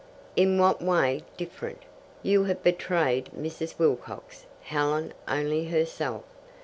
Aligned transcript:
"In 0.35 0.57
what 0.57 0.81
way 0.81 1.21
different? 1.37 1.83
You 2.23 2.45
have 2.45 2.63
betrayed 2.63 3.29
Mrs. 3.37 3.77
Wilcox, 3.77 4.47
Helen 4.61 5.13
only 5.27 5.65
herself. 5.65 6.23